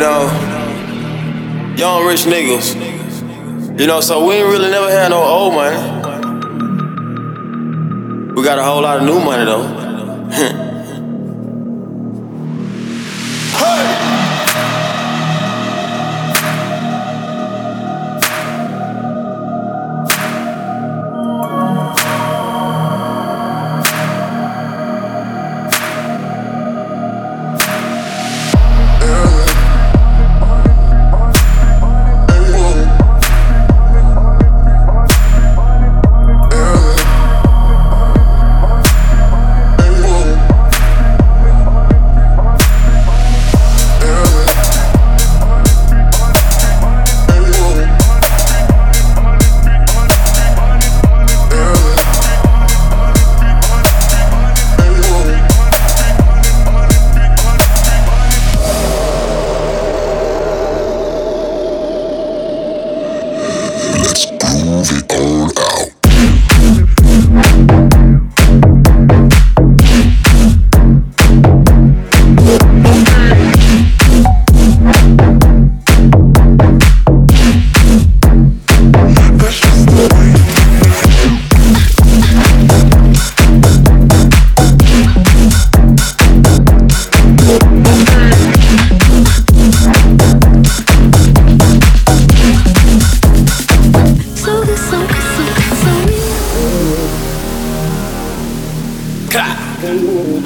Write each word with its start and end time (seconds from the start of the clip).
know, 0.00 1.74
young 1.76 2.06
rich 2.06 2.22
niggas. 2.22 3.78
You 3.78 3.86
know, 3.86 4.00
so 4.00 4.26
we 4.26 4.34
ain't 4.34 4.48
really 4.48 4.70
never 4.70 4.90
had 4.90 5.10
no 5.10 5.22
old 5.22 5.54
money. 5.54 5.76
We 8.34 8.42
got 8.42 8.58
a 8.58 8.64
whole 8.64 8.82
lot 8.82 8.98
of 8.98 9.04
new 9.04 9.20
money 9.20 9.44
though. 9.44 10.66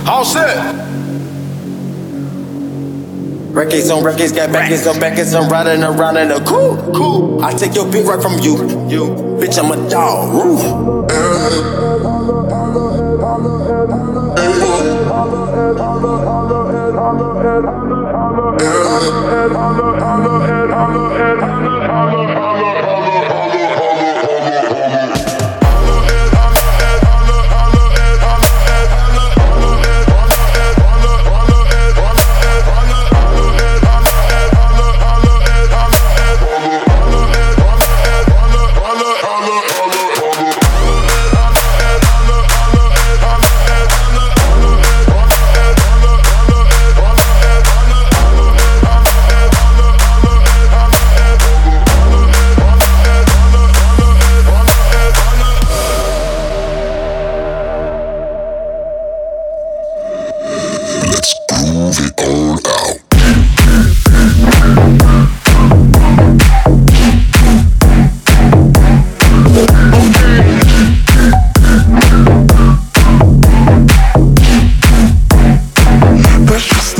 All 0.06 0.24
set. 0.24 0.74
Records 3.54 3.88
on 3.90 4.04
records, 4.04 4.32
got 4.32 4.52
backers 4.52 4.86
on 4.86 5.00
backers, 5.00 5.32
I'm 5.32 5.48
riding 5.48 5.82
around 5.82 6.16
in 6.18 6.30
a 6.30 6.44
cool, 6.44 6.76
cool. 6.92 7.42
I 7.42 7.54
take 7.54 7.74
your 7.74 7.90
beat 7.90 8.04
right 8.04 8.20
from 8.20 8.38
you, 8.40 8.56
you. 8.88 9.06
Bitch, 9.38 9.58
I'm 9.58 9.70
a 9.70 9.88
dog. 9.88 10.34
Woo. 10.34 11.04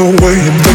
That's 0.04 0.73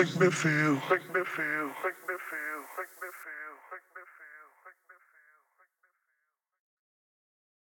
Make 0.00 0.18
me 0.18 0.30
feel. 0.30 0.82
Make 0.88 1.14
me 1.14 1.22
feel. 1.26 1.66
Make 1.84 2.00
me 2.08 2.16
feel. 2.30 2.49